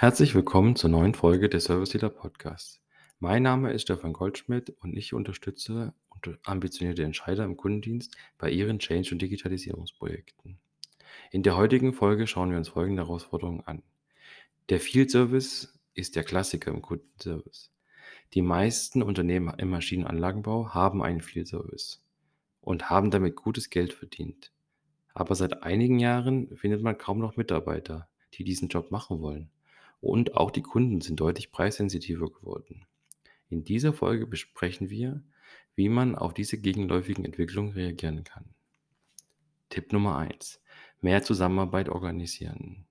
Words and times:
Herzlich 0.00 0.34
willkommen 0.34 0.76
zur 0.76 0.88
neuen 0.88 1.12
Folge 1.12 1.50
des 1.50 1.64
Service 1.64 1.92
Leader 1.92 2.08
Podcasts. 2.08 2.80
Mein 3.18 3.42
Name 3.42 3.70
ist 3.70 3.82
Stefan 3.82 4.14
Goldschmidt 4.14 4.70
und 4.80 4.96
ich 4.96 5.12
unterstütze 5.12 5.92
ambitionierte 6.42 7.04
Entscheider 7.04 7.44
im 7.44 7.58
Kundendienst 7.58 8.16
bei 8.38 8.48
ihren 8.48 8.78
Change- 8.78 9.12
und 9.12 9.20
Digitalisierungsprojekten. 9.20 10.58
In 11.32 11.42
der 11.42 11.54
heutigen 11.58 11.92
Folge 11.92 12.26
schauen 12.26 12.50
wir 12.50 12.56
uns 12.56 12.70
folgende 12.70 13.02
Herausforderungen 13.02 13.60
an. 13.66 13.82
Der 14.70 14.80
Field 14.80 15.10
Service 15.10 15.78
ist 15.92 16.16
der 16.16 16.24
Klassiker 16.24 16.70
im 16.70 16.80
Kundenservice. 16.80 17.70
Die 18.32 18.40
meisten 18.40 19.02
Unternehmen 19.02 19.52
im 19.58 19.68
Maschinenanlagenbau 19.68 20.72
haben 20.72 21.02
einen 21.02 21.20
Field 21.20 21.48
Service 21.48 22.02
und 22.62 22.88
haben 22.88 23.10
damit 23.10 23.36
gutes 23.36 23.68
Geld 23.68 23.92
verdient. 23.92 24.50
Aber 25.12 25.34
seit 25.34 25.62
einigen 25.62 25.98
Jahren 25.98 26.56
findet 26.56 26.80
man 26.82 26.96
kaum 26.96 27.18
noch 27.18 27.36
Mitarbeiter, 27.36 28.08
die 28.32 28.44
diesen 28.44 28.68
Job 28.68 28.90
machen 28.90 29.20
wollen. 29.20 29.50
Und 30.00 30.36
auch 30.36 30.50
die 30.50 30.62
Kunden 30.62 31.00
sind 31.00 31.20
deutlich 31.20 31.52
preissensitiver 31.52 32.30
geworden. 32.30 32.86
In 33.48 33.64
dieser 33.64 33.92
Folge 33.92 34.26
besprechen 34.26 34.90
wir, 34.90 35.22
wie 35.74 35.88
man 35.88 36.14
auf 36.14 36.34
diese 36.34 36.58
gegenläufigen 36.58 37.24
Entwicklungen 37.24 37.72
reagieren 37.72 38.24
kann. 38.24 38.54
Tipp 39.68 39.92
Nummer 39.92 40.18
1. 40.18 40.60
Mehr 41.00 41.22
Zusammenarbeit 41.22 41.88
organisieren. 41.88 42.86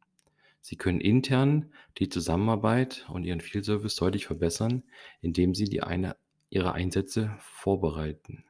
Sie 0.62 0.76
können 0.76 1.02
intern 1.02 1.72
die 1.98 2.09
Zusammenarbeit 2.09 3.05
und 3.09 3.23
Ihren 3.23 3.41
Field 3.41 3.66
Service 3.66 3.95
deutlich 3.95 4.26
verbessern, 4.26 4.84
indem 5.22 5.55
Sie 5.55 5.66
die 5.66 5.81
eine, 5.81 6.16
Ihre 6.50 6.73
Einsätze 6.73 7.36
vorbereiten. 7.39 8.44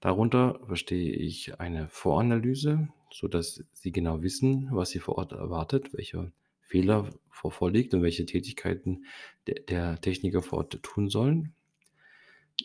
Darunter 0.00 0.60
verstehe 0.66 1.12
ich 1.12 1.60
eine 1.60 1.88
Voranalyse, 1.88 2.88
sodass 3.10 3.64
Sie 3.72 3.92
genau 3.92 4.22
wissen, 4.22 4.68
was 4.70 4.90
Sie 4.90 4.98
vor 4.98 5.16
Ort 5.16 5.32
erwartet, 5.32 5.94
welche 5.94 6.32
Fehler 6.74 7.08
vor 7.30 7.52
vorliegt 7.52 7.94
und 7.94 8.02
welche 8.02 8.26
Tätigkeiten 8.26 9.04
der, 9.46 9.60
der 9.60 10.00
Techniker 10.00 10.42
vor 10.42 10.58
Ort 10.58 10.82
tun 10.82 11.08
sollen. 11.08 11.54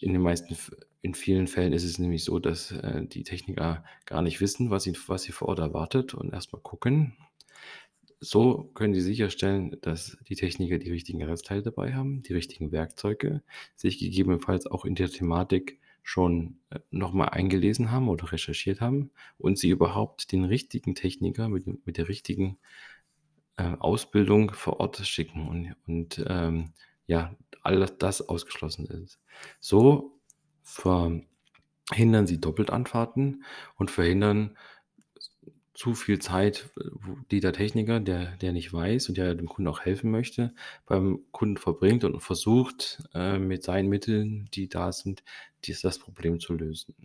In 0.02 0.14
den 0.14 0.22
meisten, 0.24 0.58
in 1.04 1.14
vielen 1.14 1.46
Fällen 1.46 1.74
ist 1.74 1.84
es 1.84 2.00
nämlich 2.00 2.24
so, 2.24 2.40
dass 2.40 2.72
äh, 2.72 3.06
die 3.06 3.22
Techniker 3.22 3.84
gar 4.06 4.24
nicht 4.24 4.42
wissen, 4.42 4.72
was 4.72 4.84
sie, 4.84 4.98
was 5.06 5.22
sie 5.22 5.32
vor 5.32 5.50
Ort 5.50 5.60
erwartet 5.60 6.16
und 6.16 6.34
erstmal 6.34 6.62
gucken. 6.64 7.18
So 8.20 8.72
können 8.74 8.96
sie 8.96 9.02
sicherstellen, 9.02 9.78
dass 9.82 10.18
die 10.28 10.36
Techniker 10.36 10.80
die 10.80 10.90
richtigen 10.90 11.24
Restteile 11.24 11.62
dabei 11.62 11.94
haben, 11.94 12.24
die 12.24 12.34
richtigen 12.34 12.72
Werkzeuge, 12.72 13.44
sich 13.76 14.00
gegebenenfalls 14.00 14.66
auch 14.66 14.86
in 14.86 14.96
der 14.96 15.10
Thematik 15.10 15.80
schon 16.02 16.58
äh, 16.72 16.80
nochmal 16.90 17.30
eingelesen 17.30 17.92
haben 17.92 18.10
oder 18.10 18.32
recherchiert 18.32 18.82
haben 18.82 19.12
und 19.38 19.60
sie 19.60 19.70
überhaupt 19.70 20.32
den 20.32 20.46
richtigen 20.46 20.96
Techniker 20.96 21.48
mit, 21.48 21.86
mit 21.86 21.98
der 21.98 22.10
richtigen 22.10 22.58
äh, 23.60 23.76
Ausbildung 23.80 24.54
vor 24.54 24.80
Ort 24.80 24.98
schicken 25.06 25.48
und, 25.48 25.76
und 25.86 26.26
ähm, 26.28 26.74
ja, 27.08 27.36
alles 27.62 27.98
das 27.98 28.28
ausgeschlossen 28.28 28.86
ist. 28.86 29.20
So 29.60 30.20
verhindern 30.64 32.26
sie 32.26 32.40
Doppeltanfahrten 32.40 33.44
und 33.76 33.92
verhindern 33.92 34.58
zu 35.74 35.94
viel 35.94 36.20
Zeit, 36.20 36.70
die 37.32 37.40
der 37.40 37.54
Techniker, 37.54 38.00
der, 38.00 38.36
der 38.38 38.52
nicht 38.52 38.74
weiß 38.74 39.08
und 39.10 39.18
der 39.18 39.34
dem 39.34 39.48
Kunden 39.48 39.70
auch 39.70 39.82
helfen 39.82 40.12
möchte, 40.12 40.54
beim 40.86 41.22
Kunden 41.32 41.58
verbringt 41.58 42.04
und 42.04 42.20
versucht, 42.20 43.02
äh, 43.14 43.40
mit 43.40 43.64
seinen 43.64 43.88
Mitteln, 43.88 44.50
die 44.54 44.68
da 44.68 44.92
sind, 44.92 45.24
dies, 45.64 45.82
das 45.82 45.98
Problem 46.00 46.40
zu 46.40 46.54
lösen. 46.54 46.96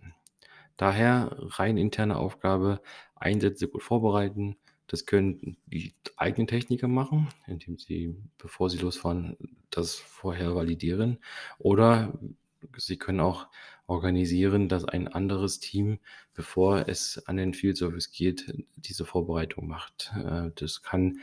Daher 0.77 1.37
rein 1.39 1.77
interne 1.77 2.17
Aufgabe, 2.17 2.81
Einsätze 3.15 3.69
gut 3.69 3.83
vorbereiten, 3.83 4.57
das 4.95 5.07
können 5.07 5.57
die 5.67 5.93
eigenen 6.17 6.47
Techniker 6.47 6.87
machen, 6.87 7.27
indem 7.49 7.79
sie, 7.79 8.15
bevor 8.39 8.71
sie 8.71 8.79
losfahren, 8.79 9.37
das 9.71 9.97
vorher 9.97 10.55
validieren. 10.55 11.19
Oder 11.59 12.17
sie 12.77 12.97
können 12.97 13.19
auch 13.19 13.49
organisieren, 13.89 14.69
dass 14.69 14.85
ein 14.85 15.09
anderes 15.09 15.59
Team, 15.59 15.99
bevor 16.33 16.89
es 16.89 17.21
an 17.27 17.39
den 17.39 17.55
Field 17.55 17.77
Service 17.77 18.13
geht, 18.13 18.55
diese 18.77 19.05
Vorbereitung 19.05 19.67
macht. 19.67 20.13
Äh, 20.17 20.53
das 20.55 20.83
kann 20.83 21.19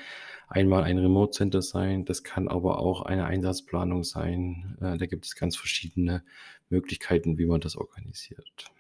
einmal 0.50 0.84
ein 0.84 0.98
Remote 0.98 1.32
Center 1.32 1.62
sein, 1.62 2.04
das 2.04 2.26
kann 2.26 2.50
aber 2.50 2.80
auch 2.80 3.04
eine 3.04 3.24
Einsatzplanung 3.24 4.04
sein. 4.04 4.78
Äh, 4.82 4.98
da 4.98 5.06
gibt 5.06 5.26
es 5.26 5.36
ganz 5.38 5.56
verschiedene 5.56 6.26
Möglichkeiten, 6.70 7.38
wie 7.38 7.46
man 7.46 7.62
das 7.62 7.78
organisiert. 7.78 8.74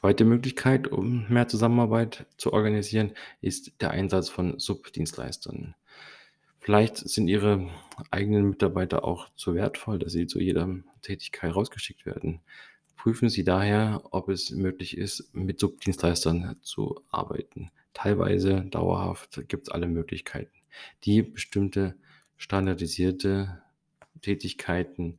Zweite 0.00 0.24
Möglichkeit, 0.24 0.86
um 0.86 1.26
mehr 1.28 1.48
Zusammenarbeit 1.48 2.26
zu 2.36 2.52
organisieren, 2.52 3.14
ist 3.40 3.80
der 3.80 3.90
Einsatz 3.90 4.28
von 4.28 4.60
Subdienstleistern. 4.60 5.74
Vielleicht 6.60 6.98
sind 6.98 7.26
Ihre 7.26 7.68
eigenen 8.12 8.48
Mitarbeiter 8.48 9.02
auch 9.02 9.28
zu 9.34 9.56
wertvoll, 9.56 9.98
dass 9.98 10.12
sie 10.12 10.28
zu 10.28 10.38
jeder 10.38 10.68
Tätigkeit 11.02 11.52
rausgeschickt 11.52 12.06
werden. 12.06 12.42
Prüfen 12.94 13.28
Sie 13.28 13.42
daher, 13.42 14.02
ob 14.12 14.28
es 14.28 14.52
möglich 14.52 14.96
ist, 14.96 15.34
mit 15.34 15.58
Subdienstleistern 15.58 16.54
zu 16.62 17.00
arbeiten. 17.10 17.72
Teilweise 17.92 18.66
dauerhaft 18.66 19.48
gibt 19.48 19.64
es 19.64 19.68
alle 19.68 19.88
Möglichkeiten, 19.88 20.54
die 21.02 21.22
bestimmte 21.22 21.96
standardisierte 22.36 23.62
Tätigkeiten 24.22 25.18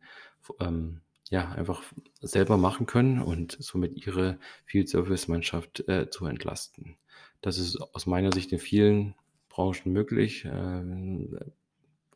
ähm, 0.62 1.02
ja, 1.30 1.52
einfach 1.52 1.84
selber 2.22 2.58
machen 2.58 2.86
können 2.86 3.22
und 3.22 3.56
somit 3.60 4.06
ihre 4.06 4.40
Field 4.66 4.90
Service 4.90 5.28
Mannschaft 5.28 5.88
äh, 5.88 6.10
zu 6.10 6.26
entlasten. 6.26 6.98
Das 7.42 7.58
ist 7.58 7.78
aus 7.78 8.06
meiner 8.06 8.32
Sicht 8.32 8.52
in 8.52 8.60
vielen 8.60 9.16
Branchen 9.48 9.94
möglich. 9.94 10.46
Äh, 10.46 10.84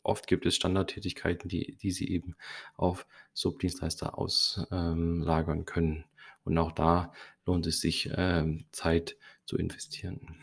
oft 0.03 0.27
gibt 0.27 0.45
es 0.45 0.55
Standardtätigkeiten, 0.55 1.49
die, 1.49 1.75
die 1.75 1.91
sie 1.91 2.09
eben 2.09 2.35
auf 2.75 3.05
Subdienstleister 3.33 4.17
auslagern 4.17 5.59
ähm, 5.59 5.65
können. 5.65 6.05
Und 6.43 6.57
auch 6.57 6.71
da 6.71 7.13
lohnt 7.45 7.67
es 7.67 7.79
sich, 7.79 8.09
ähm, 8.15 8.65
Zeit 8.71 9.15
zu 9.45 9.57
investieren. 9.57 10.37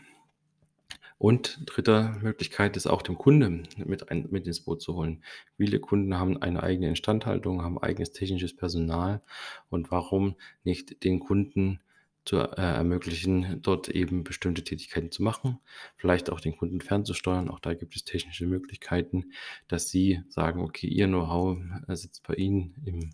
Und 1.21 1.59
dritte 1.67 2.17
Möglichkeit 2.23 2.75
ist 2.75 2.87
auch 2.87 3.03
dem 3.03 3.15
Kunden 3.15 3.67
mit, 3.77 4.09
ein, 4.09 4.27
mit 4.31 4.47
ins 4.47 4.61
Boot 4.61 4.81
zu 4.81 4.95
holen. 4.95 5.23
Viele 5.55 5.79
Kunden 5.79 6.17
haben 6.17 6.41
eine 6.41 6.63
eigene 6.63 6.89
Instandhaltung, 6.89 7.61
haben 7.61 7.77
eigenes 7.77 8.11
technisches 8.11 8.55
Personal. 8.55 9.21
Und 9.69 9.91
warum 9.91 10.35
nicht 10.63 11.03
den 11.03 11.19
Kunden 11.19 11.79
zu 12.25 12.37
äh, 12.37 12.55
ermöglichen, 12.55 13.61
dort 13.61 13.87
eben 13.87 14.23
bestimmte 14.23 14.63
Tätigkeiten 14.63 15.11
zu 15.11 15.21
machen, 15.21 15.59
vielleicht 15.95 16.31
auch 16.31 16.39
den 16.39 16.57
Kunden 16.57 16.81
fernzusteuern. 16.81 17.49
Auch 17.49 17.59
da 17.59 17.75
gibt 17.75 17.95
es 17.95 18.03
technische 18.03 18.47
Möglichkeiten, 18.47 19.25
dass 19.67 19.89
Sie 19.89 20.23
sagen, 20.27 20.61
okay, 20.61 20.87
Ihr 20.87 21.05
Know-how 21.05 21.59
äh, 21.87 21.95
sitzt 21.95 22.23
bei 22.27 22.33
Ihnen 22.33 22.73
im 22.83 23.11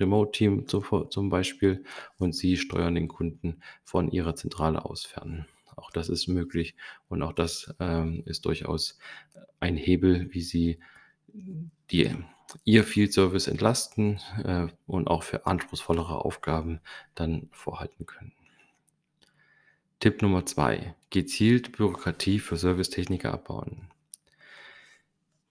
Remote-Team 0.00 0.66
zum 0.66 1.30
Beispiel 1.30 1.84
und 2.18 2.34
Sie 2.34 2.56
steuern 2.56 2.96
den 2.96 3.06
Kunden 3.06 3.62
von 3.84 4.10
Ihrer 4.10 4.34
Zentrale 4.34 4.84
aus 4.84 5.04
fern. 5.04 5.46
Auch 5.76 5.90
das 5.90 6.08
ist 6.08 6.26
möglich 6.26 6.74
und 7.08 7.22
auch 7.22 7.32
das 7.32 7.74
ähm, 7.80 8.22
ist 8.26 8.44
durchaus 8.46 8.98
ein 9.60 9.76
Hebel, 9.76 10.32
wie 10.32 10.40
Sie 10.40 10.78
die, 11.90 12.14
Ihr 12.64 12.84
Field 12.84 13.12
Service 13.12 13.48
entlasten 13.48 14.20
äh, 14.42 14.68
und 14.86 15.08
auch 15.08 15.22
für 15.22 15.46
anspruchsvollere 15.46 16.24
Aufgaben 16.24 16.80
dann 17.14 17.48
vorhalten 17.52 18.06
können. 18.06 18.32
Tipp 20.00 20.22
Nummer 20.22 20.46
zwei: 20.46 20.94
Gezielt 21.10 21.72
Bürokratie 21.72 22.38
für 22.38 22.56
Servicetechniker 22.56 23.32
abbauen. 23.32 23.90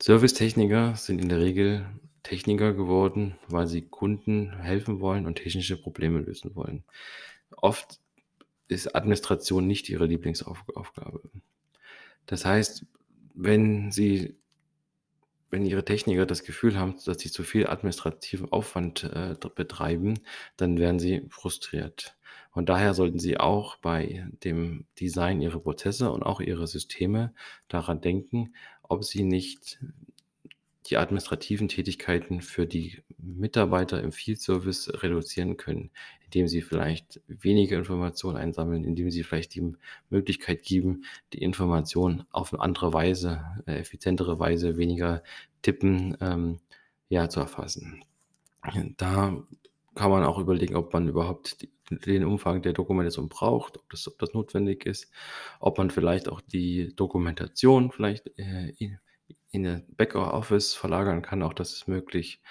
Servicetechniker 0.02 0.96
sind 0.96 1.20
in 1.20 1.30
der 1.30 1.40
Regel 1.40 1.86
Techniker 2.24 2.74
geworden, 2.74 3.36
weil 3.48 3.68
sie 3.68 3.84
Kunden 3.84 4.52
helfen 4.60 5.00
wollen 5.00 5.28
und 5.28 5.36
technische 5.36 5.78
Probleme 5.78 6.20
lösen 6.20 6.56
wollen. 6.56 6.84
Oft 7.56 8.00
ist 8.68 8.96
Administration 8.96 9.68
nicht 9.68 9.90
ihre 9.90 10.06
Lieblingsaufgabe. 10.06 11.22
Das 12.26 12.46
heißt, 12.46 12.86
wenn 13.36 13.92
sie, 13.92 14.36
wenn 15.52 15.66
ihre 15.66 15.86
Techniker 15.86 16.26
das 16.26 16.44
Gefühl 16.44 16.78
haben, 16.78 16.96
dass 17.06 17.20
sie 17.20 17.30
zu 17.30 17.44
viel 17.44 17.68
administrativen 17.68 18.52
Aufwand 18.52 19.04
äh, 19.04 19.36
betreiben, 19.56 20.20
dann 20.58 20.80
werden 20.80 21.00
sie 21.00 21.26
frustriert. 21.30 22.16
Und 22.54 22.70
daher 22.70 22.94
sollten 22.94 23.20
sie 23.20 23.38
auch 23.38 23.76
bei 23.78 24.26
dem 24.44 24.86
Design 25.00 25.42
ihrer 25.42 25.60
Prozesse 25.60 26.12
und 26.12 26.24
auch 26.24 26.40
ihrer 26.40 26.68
Systeme 26.68 27.34
daran 27.68 28.00
denken, 28.00 28.54
ob 28.82 29.04
sie 29.04 29.24
nicht 29.24 29.80
die 30.88 30.98
administrativen 30.98 31.68
Tätigkeiten 31.68 32.42
für 32.42 32.66
die 32.66 33.04
Mitarbeiter 33.18 34.02
im 34.02 34.12
Field 34.12 34.40
Service 34.40 34.90
reduzieren 35.02 35.58
können, 35.58 35.92
indem 36.36 36.50
sie 36.50 36.62
vielleicht 36.62 37.22
weniger 37.30 37.78
Informationen 37.78 38.36
einsammeln, 38.36 38.84
indem 38.84 39.10
sie 39.10 39.24
vielleicht 39.24 39.56
die 39.56 39.74
Möglichkeit 40.10 40.64
geben, 40.64 41.06
die 41.32 41.42
Informationen 41.42 42.26
auf 42.30 42.54
eine 42.54 42.62
andere 42.62 42.92
Weise, 42.92 43.46
äh, 43.66 43.78
effizientere 43.78 44.38
Weise, 44.38 44.76
weniger 44.76 45.24
tippen, 45.62 46.18
ähm, 46.20 46.60
ja, 47.08 47.30
zu 47.30 47.40
erfassen. 47.40 48.04
Da 48.98 49.46
kann 49.96 50.12
man 50.12 50.26
auch 50.26 50.38
überlegen, 50.38 50.76
ob 50.76 50.92
man 50.92 51.08
überhaupt 51.08 51.70
den 51.90 52.26
Umfang 52.26 52.62
der 52.62 52.74
Dokumentation 52.74 53.30
braucht, 53.30 53.78
ob 53.78 53.90
das, 53.90 54.06
ob 54.06 54.20
das 54.20 54.34
notwendig 54.34 54.86
ist, 54.86 55.10
ob 55.62 55.78
man 55.78 55.90
vielleicht 55.90 56.28
auch 56.28 56.42
die 56.42 56.94
Dokumentation 56.98 57.92
vielleicht 57.92 58.28
äh, 58.38 58.74
in 59.56 59.64
der 59.64 59.82
Backoffice 59.98 60.74
verlagern 60.76 61.22
kann, 61.22 61.44
auch 61.44 61.54
das 61.54 61.74
ist 61.74 61.88
möglich 61.88 62.42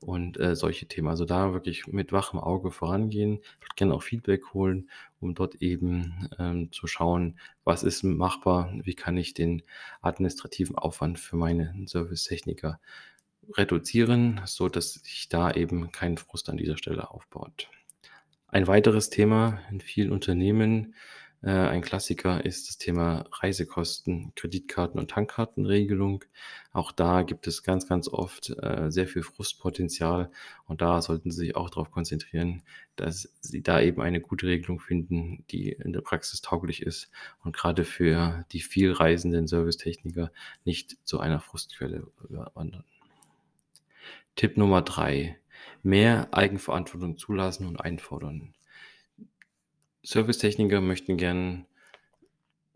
und, 0.00 0.38
äh, 0.40 0.56
solche 0.56 0.86
Themen. 0.86 1.08
Also, 1.08 1.24
da 1.24 1.52
wirklich 1.52 1.86
mit 1.86 2.12
wachem 2.12 2.38
Auge 2.40 2.70
vorangehen, 2.70 3.40
gerne 3.76 3.94
auch 3.94 4.02
Feedback 4.02 4.52
holen, 4.54 4.90
um 5.20 5.34
dort 5.34 5.56
eben, 5.56 6.28
ähm, 6.38 6.72
zu 6.72 6.86
schauen: 6.86 7.38
„Was 7.64 7.82
ist 7.82 8.02
machbar? 8.04 8.72
Wie 8.84 8.94
kann 8.94 9.16
ich 9.16 9.34
den 9.34 9.62
administrativen 10.02 10.76
Aufwand 10.76 11.18
für 11.20 11.36
meine 11.36 11.74
Servicetechniker 11.86 12.80
reduzieren, 13.56 14.40
sodass 14.46 14.94
sich 14.94 15.28
da 15.28 15.50
eben 15.52 15.92
kein 15.92 16.18
Frust 16.18 16.48
an 16.50 16.56
dieser 16.56 16.76
Stelle 16.78 17.10
aufbaut?“ 17.10 17.68
Ein 18.48 18.66
weiteres 18.68 19.10
Thema 19.10 19.60
in 19.70 19.80
vielen 19.80 20.12
Unternehmen, 20.12 20.94
äh, 21.44 21.50
ein 21.50 21.82
Klassiker 21.82 22.42
ist 22.42 22.68
das 22.68 22.78
Thema 22.78 23.26
Reisekosten, 23.30 24.32
Kreditkarten 24.34 24.98
und 24.98 25.10
Tankkartenregelung. 25.10 26.24
Auch 26.72 26.90
da 26.90 27.20
gibt 27.20 27.46
es 27.46 27.62
ganz, 27.62 27.86
ganz 27.86 28.08
oft, 28.08 28.48
äh, 28.62 28.90
sehr 28.90 29.06
viel 29.06 29.22
Frustpotenzial 29.22 30.30
und 30.64 30.80
da 30.80 31.02
sollten 31.02 31.30
Sie 31.30 31.36
sich 31.36 31.56
auch 31.56 31.68
drauf 31.68 31.90
konzentrieren, 31.90 32.62
dass 32.96 33.30
Sie 33.42 33.62
da 33.62 33.82
eben 33.82 34.00
eine 34.00 34.22
gute 34.22 34.46
Regelung 34.46 34.80
finden, 34.80 35.44
die 35.50 35.68
in 35.72 35.92
der 35.92 36.00
Praxis 36.00 36.40
tauglich 36.40 36.80
ist 36.80 37.10
und 37.42 37.54
grade 37.54 37.84
für 37.84 38.46
die 38.52 38.60
viel 38.60 38.92
reisenden 38.92 39.46
Servicetechniker 39.46 40.32
nicht 40.64 40.96
zu 41.04 41.20
einer 41.20 41.40
Frustquelle 41.40 42.06
wandern. 42.54 42.84
Tipp 44.34 44.56
Nummer 44.56 44.80
3: 44.80 45.38
Mehr 45.82 46.28
Eigenverantwortung 46.32 47.18
zulassen 47.18 47.66
und 47.66 47.80
einfordern. 47.80 48.54
Servicetechniker 50.04 50.80
möchten 50.80 51.16
gern 51.16 51.66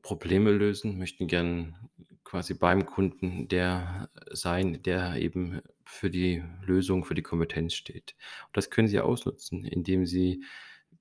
Probleme 0.03 0.51
lösen, 0.53 0.99
möchten 0.99 1.27
gern 1.27 1.77
quasi 2.25 2.55
beim 2.55 2.87
Kunden 2.87 3.49
der 3.49 4.11
sein, 4.31 4.83
der 4.83 5.17
eben 5.17 5.61
für 5.85 6.11
die 6.11 6.43
Lösung, 6.63 7.05
für 7.05 7.15
die 7.15 7.23
Kompetenz 7.23 7.75
steht. 7.75 8.15
Und 8.47 8.57
das 8.57 8.71
können 8.71 8.89
Sie 8.89 9.01
ausnutzen, 9.01 9.65
indem 9.65 10.07
Sie 10.07 10.45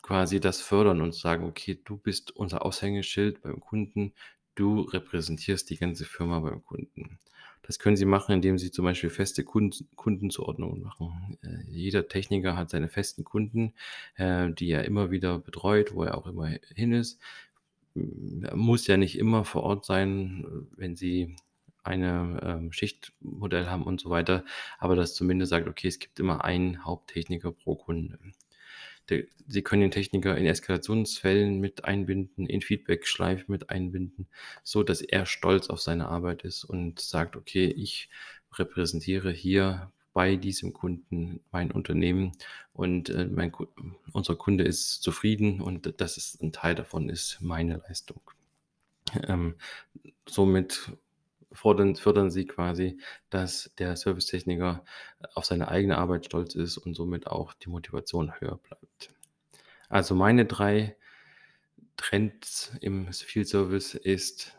quasi 0.01 0.39
das 0.39 0.61
fördern 0.61 1.01
und 1.01 1.13
sagen: 1.15 1.45
„Okay, 1.45 1.79
du 1.83 1.97
bist 1.97 2.31
unser 2.35 2.65
Aushängeschild 2.65 3.41
beim 3.41 3.59
Kunden. 3.59 4.13
Du 4.55 4.81
repräsentierst 4.81 5.69
die 5.69 5.77
ganze 5.77 6.05
Firma 6.05 6.39
beim 6.39 6.63
Kunden.“ 6.63 7.19
Das 7.67 7.79
können 7.79 7.97
Sie 7.97 8.05
machen, 8.05 8.31
indem 8.33 8.57
Sie 8.57 8.71
zum 8.71 8.85
Beispiel 8.85 9.09
feste 9.09 9.43
Kund 9.43 9.85
Kundenzuordnungen 9.95 10.81
machen. 10.81 11.37
Äh, 11.43 11.69
jeder 11.69 12.07
Techniker 12.07 12.55
hat 12.57 12.69
seine 12.69 12.89
festen 12.89 13.23
Kunden, 13.25 13.73
äh, 14.15 14.49
die 14.51 14.69
er 14.71 14.85
immer 14.85 15.11
wieder 15.11 15.37
betreut, 15.39 15.93
wo 15.93 16.03
er 16.03 16.17
auch 16.17 16.27
immer 16.27 16.47
hin 16.73 16.93
ist. 16.93 17.19
Hm, 17.95 18.43
er 18.45 18.55
muss 18.55 18.87
ja 18.87 18.97
nicht 18.97 19.17
immer 19.19 19.45
vor 19.45 19.63
Ort 19.63 19.85
sein, 19.85 20.67
wenn 20.77 20.95
Sie 20.95 21.35
eine, 21.83 22.39
ähm, 22.43 22.71
Schichtmodell 22.73 23.67
haben 23.67 23.83
und 23.83 24.01
so 24.01 24.09
weiter, 24.09 24.43
aber 24.79 24.95
dass 24.95 25.15
zumindest 25.15 25.49
sagt: 25.51 25.67
„Okay, 25.67 25.87
es 25.87 25.99
gibt 25.99 26.19
immer 26.19 26.43
einen 26.45 26.85
Haupttechniker 26.85 27.51
pro 27.51 27.75
Kunde.“ 27.75 28.19
De 29.09 29.27
Sie 29.49 29.61
können 29.63 29.81
den 29.83 29.91
Techniker 29.91 30.37
in 30.37 30.45
Eskalationsfällen 30.45 31.59
mit 31.59 31.85
einbinden, 31.85 32.45
in 32.47 32.61
Feedbackschleifen 32.61 33.51
mit 33.51 33.69
einbinden, 33.69 34.27
sodass 34.63 35.01
er 35.01 35.25
stolz 35.25 35.69
auf 35.69 35.81
seine 35.81 36.07
Arbeit 36.09 36.43
ist 36.43 36.65
und 36.65 36.99
sagt: 36.99 37.35
„Okay, 37.37 37.67
ich 37.67 38.09
repräsentiere 38.53 39.31
hier 39.31 39.91
bei 40.13 40.35
diesem 40.35 40.73
Kunden 40.73 41.39
mein 41.51 41.71
Unternehmen 41.71 42.33
und, 42.73 43.09
äh, 43.09 43.25
mein 43.27 43.51
unser 44.13 44.35
Kunde 44.35 44.63
ist 44.65 45.01
zufrieden 45.03 45.61
und 45.61 45.93
das 46.01 46.17
ist 46.17 46.41
'n 46.41 46.51
Teil 46.51 46.75
davon 46.75 47.09
ist 47.09 47.39
meine 47.41 47.77
Leistung.“ 47.87 48.21
Ähm, 49.27 49.55
somit 50.29 50.91
fordern 51.51 51.95
fördern 51.95 52.29
Sie 52.31 52.45
quasi, 52.45 52.99
dass 53.29 53.71
der 53.77 53.95
Servicetechniker 53.95 54.83
auf 55.33 55.45
seine 55.45 55.67
eigene 55.69 55.97
Arbeit 55.97 56.25
stolz 56.25 56.55
ist 56.55 56.77
und 56.77 56.93
somit 56.93 57.27
auch 57.27 57.53
die 57.53 57.69
Motivation 57.69 58.33
höher 58.39 58.57
bleibt. 58.57 59.13
Also, 59.89 60.15
meine 60.15 60.45
3 60.45 60.95
Trends 61.95 62.73
im 62.81 63.11
Field 63.11 63.47
Service 63.47 63.93
ist 63.93 64.57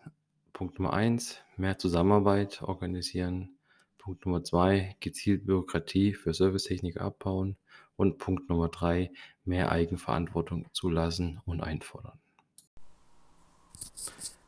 Punkt 0.53 0.79
Nummer 0.79 0.93
1: 0.93 1.39
Mehr 1.57 1.79
Zusammenarbeit 1.79 2.63
organisieren. 2.63 3.57
Punkt 3.99 4.25
Nummer 4.27 4.43
2: 4.43 4.97
Gezielt 5.01 5.47
Bürokratie 5.47 6.15
für 6.15 6.35
Servicetechniker 6.35 7.03
abbauen 7.03 7.57
und 7.97 8.19
Punkt 8.19 8.49
Nummer 8.49 8.69
3: 8.69 9.13
Mehr 9.45 9.71
Eigenverantwortung 9.71 10.67
zulassen 10.73 11.41
und 11.45 11.61
einfordern. 11.61 12.19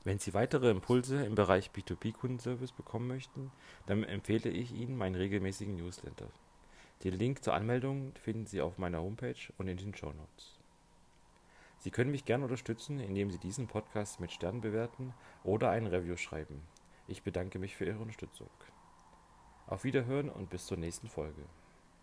Wenn 0.03 0.19
Sie 0.19 0.33
weitere 0.33 0.71
Impulse 0.71 1.25
im 1.25 1.35
Bereich 1.35 1.71
B2B-Kundenservice 1.71 2.73
bekommen 2.73 3.07
möchten, 3.07 3.53
dann 3.87 4.03
empfehle 4.05 4.49
ich 4.49 4.73
Ihnen 4.73 4.97
meinen 4.97 5.15
regelmäßigen 5.15 5.77
Newsletter. 5.77 6.29
Den 7.05 7.15
Link 7.15 7.45
zur 7.45 7.53
Anmeldung 7.53 8.13
finden 8.23 8.47
Sie 8.47 8.63
auf 8.63 8.79
meiner 8.79 9.03
Homepage 9.03 9.53
und 9.59 9.69
in 9.69 9.77
den 9.77 9.95
Shownotes. 9.95 10.59
Sie 11.79 11.91
können 11.91 12.11
mich 12.11 12.25
gern 12.25 12.43
unterstützen, 12.43 12.99
indem 12.99 13.31
Sie 13.31 13.39
diesen 13.39 13.67
Podcast 13.67 14.21
mit 14.21 14.33
Sternen 14.33 14.61
bewerten 14.63 15.13
oder 15.45 15.71
ein 15.71 15.87
Review 15.87 16.17
schreiben. 16.17 16.63
Ich 17.07 17.23
bedanke 17.23 17.59
mich 17.59 17.77
für 17.77 17.85
Ihre 17.85 17.99
Unterstützung. 17.99 18.51
Auf 19.67 19.85
Wiederhören 19.85 20.31
und 20.31 20.49
bis 20.49 20.67
zur 20.67 20.77
nächsten 20.79 21.09
Folge. 21.09 21.43